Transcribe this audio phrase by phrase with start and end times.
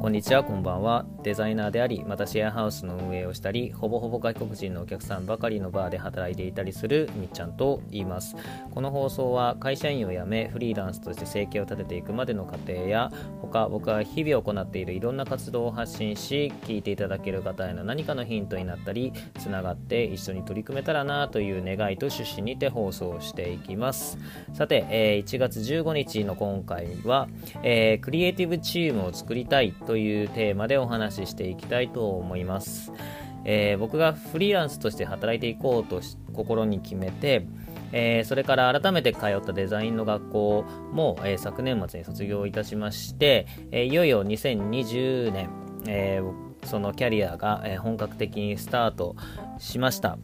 [0.00, 1.04] こんにちは、こんばんは。
[1.22, 8.34] デザイナーであり、またシェアハウスの運営をしたり、ほぼほぼ外国人のお客さんばかりのバーで働いていたりするみっちゃんと言います。
[8.70, 24.16] この放送は会社員を辞め、フリーランスとして生計を立てていくまでの過程や、他僕は日々行っているいろんな活動を発信し、聞いていただける方への何かのヒントになったり、つながって一緒に取り組めたらなという願いと趣旨にて放送していきます。
[24.54, 27.28] さて、え、1月15日の今回は、
[27.62, 32.92] え、クリエイティブチームを作りたいとというテーマでお話ししていきたいと思います。
[33.44, 36.00] えー、僕がフリーランスとして働いていこうと
[36.32, 37.44] 心に決めて、
[37.90, 45.50] えー、それから改めて通ったデザインの学校も、えー、昨年末に卒業いたしまして、えいよいよ2020年、
[45.88, 46.22] え
[46.62, 49.16] そのキャリアが、え本格的にスタート
[49.58, 50.18] しました。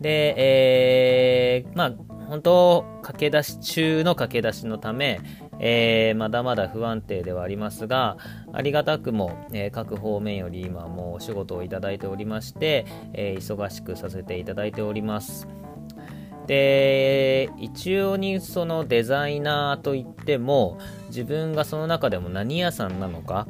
[0.00, 1.92] で、えまあ、
[2.26, 2.84] 本当、
[3.20, 5.20] 駆け出し中の駆け出しのため、
[5.58, 8.16] えー、まだまだ不安定ではありますが、
[8.54, 15.46] ありがたくも、えー、各方面より今もうお仕事をいただいておりまして、えー、忙しくさせていただいております。
[16.46, 23.46] で、一応にそのデザイナーといっても、自分がその中でも何屋さんなのか、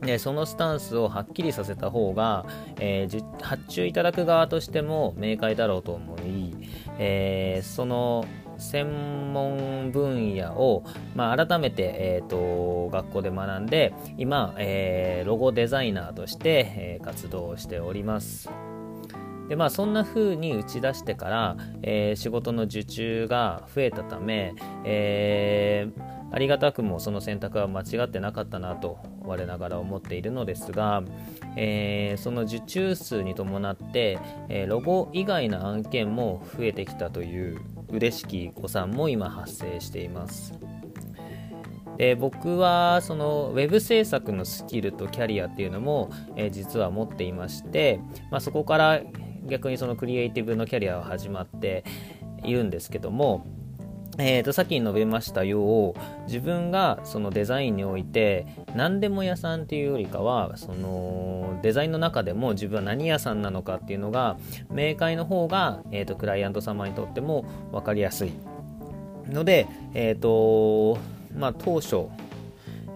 [0.00, 2.46] でそのスタンスをはっきりさせた方が、
[2.80, 6.54] えー、発注いただく側としても明快だろうと思い、
[6.98, 8.24] えー、その
[8.58, 18.50] 専門分野を、まあ、改めて、えーと、学校で学んで今、えー、ロゴデザイナーとして、えー、活動しております。
[19.48, 31.02] でまあそんな風に打ち出してから、えー、仕事の受注が増えたため、えー、ありがたくもその選択は間違ってなかったなと我ながら思っているのですが、
[31.56, 34.18] えー、その受注数に伴って、
[34.48, 40.54] えロゴ以外の案件も増えてきたという嬉しき誤算も今発生しています。
[41.96, 49.02] で僕はそのウェブ制作のスキルとキャリアっていうのも、え、実は持っていまして、まあ、そこから
[49.48, 51.84] 逆にそのクリエイティブのキャリアは始まって
[52.44, 53.46] いるんですけども、
[54.20, 55.94] えー、とさっき述べましたよう
[56.26, 64.36] 自分がそのデザインにおいて何でも屋さんっていうよりかはそのデザインの中でも自分は何屋さんなのかっていうのが
[64.70, 68.32] 明快の方が、えー、とクライアント様にとっても分かりやすい。
[69.28, 70.98] ので、えーと
[71.36, 72.06] まあ、当初、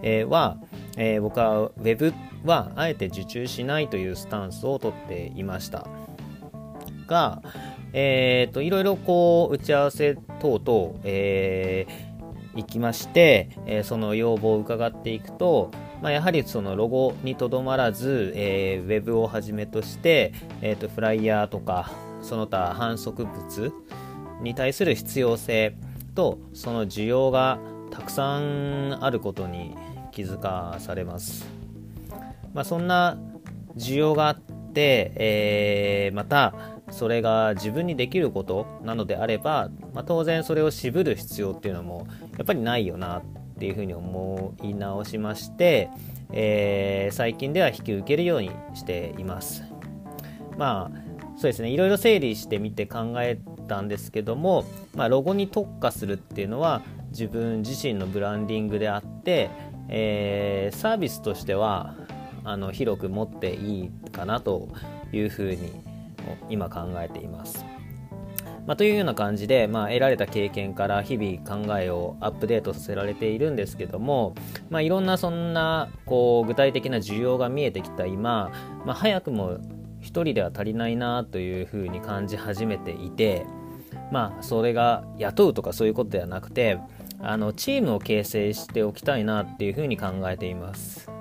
[0.01, 0.57] え、は、
[0.97, 2.13] えー、僕は Web
[2.43, 5.87] はあえて受注しないというスタンスをとっていました。
[7.07, 7.41] が、
[7.93, 15.71] えーと、いろいろこう打ち合わせ等々、えー、行きまして、えー、その要望を伺っていくと、
[16.01, 21.91] まあ、やはりそのロゴにとどまらず、えー、ウェブをはじめとして、えーと、フライヤーとか
[22.21, 23.73] その他反則物
[24.41, 25.75] に対する必要性
[26.15, 27.59] とその需要が
[27.91, 29.75] たくさんあることに
[30.11, 31.47] 気づかされます。
[32.53, 33.17] まあ、そんな
[33.77, 34.39] 需要があっ
[34.73, 36.53] て、えー、また
[36.93, 43.23] それが自分にできることなのであれば、まあ、当然それを渋る必要っていうのもやっぱりないよなっ
[43.57, 45.89] ていうふうに思い直しまして、
[46.31, 49.63] えー、最近では引き受けるようにしています。
[50.55, 51.03] まあ
[51.35, 59.49] そうですねいろいろ整理してみて考えたんですけども、まあ、ロゴに特化するっていうのは自分自身のブランディングであって、
[59.89, 61.95] えー、サービスとしては
[62.43, 64.69] あの広く持っていいかなと
[65.11, 65.92] いうふうに
[66.49, 67.65] 今考えています。
[68.65, 74.35] まあ、というような感じで、まあ、得られた経験から日々考えをアップデートさせられているんですけども、
[74.69, 78.51] まあ、いろんなそんなこう具体的な需要が見えてきた今、
[78.85, 79.57] まあ、早くも
[80.01, 83.45] 1人では足りないなというふうに感じ始めていて、
[84.11, 86.79] まあ、それが雇うとかそういうことではなくて
[87.19, 91.12] あのチームを形成しておきたいなっていうふうに考えています。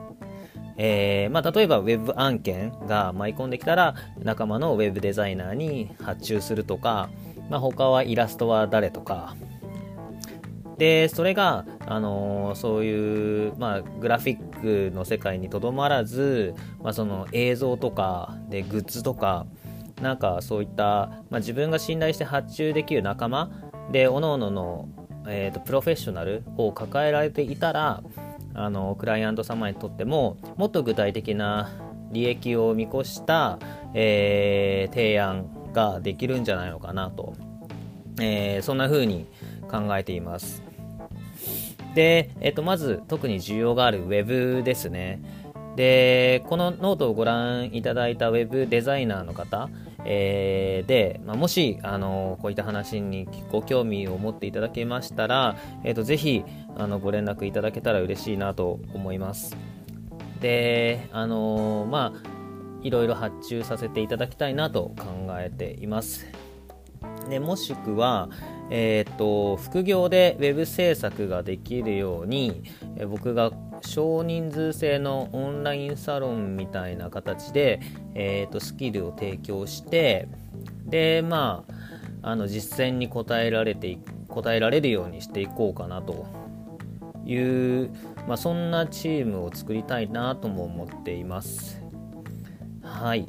[0.77, 7.11] えー、まあ、例えば Web 案件が舞い込んできたら仲間の Web デザイナーに発注するとか、
[7.51, 9.37] まあ、他はイラストは誰とか。
[10.79, 19.47] でそれが、あのー、そういう、まあ、グラフィックの世界にとどまらず、まあ、その映像とかでグッズとか
[20.01, 23.51] なんかそういった、まあ、自分が信頼して発注できる仲間
[23.93, 24.89] で各々の、
[25.29, 28.03] えーとプロフェッショナルを抱えられていたら
[28.55, 31.71] あのクライアント様にとってももっと具体的な
[32.11, 33.59] 利益を見越した、
[33.95, 37.35] えー、提案ができるんじゃないのかなと、
[38.21, 39.27] えー、そんな風に
[39.71, 40.63] 考えています。
[41.95, 45.21] で、えっと、まず特に需要がある Web ですね。
[45.77, 49.71] で、このノートをご覧いただいた Web デザイナーの方、
[50.05, 56.45] えー、で、まあ、もし、あのこういった話にご興味を持っていただけましたら、えーと、ぜひ
[56.77, 59.57] あのご連絡いただけたら嬉しいなと思います。
[60.41, 62.43] であの、まあ
[62.83, 66.27] いろいろ発注させていただきたいなと考えています
[67.29, 68.29] でもしくは、
[68.71, 72.63] えーと、副業で web 制作ができるように、
[72.97, 73.51] え僕が
[73.85, 77.81] 少人数制のオンラインサロンみたいな形で、
[78.15, 80.29] えーと、スキルを提供して
[80.87, 81.65] でま
[82.23, 83.99] ああの実践に応えられて
[84.29, 86.27] 答えられるようにしていこうかなと
[87.25, 87.91] いう、
[88.29, 91.81] まあ、そんなチームを作りたいなとも思っています。
[92.83, 93.27] はい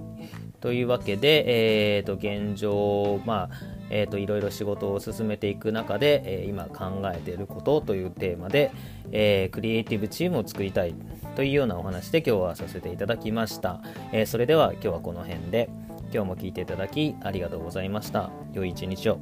[0.63, 3.55] というわけで、えー、と現状、まあ
[3.89, 8.71] えー、といろいろ仕事を進めていく中で、えー、今考えていることというテーマで、
[9.11, 10.95] えー、クリエイティブチームを作りたい
[11.35, 13.81] というようなお話で今日はさせていただきました、
[14.13, 15.69] えー、それでは今日はこの辺で。
[16.13, 18.29] 今日も聞いていただきありがとうございました。
[18.53, 19.19] 良い一日を。